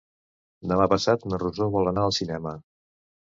[0.71, 2.55] Demà passat na Rosó vol anar al cinema.